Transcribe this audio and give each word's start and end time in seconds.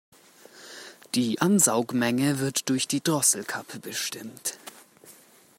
Die 1.13 1.41
Ansaugmenge 1.41 2.39
wird 2.39 2.69
durch 2.69 2.87
die 2.87 3.03
Drosselklappe 3.03 3.77
bestimmt. 3.77 4.57